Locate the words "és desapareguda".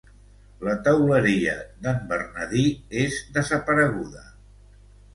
3.05-4.29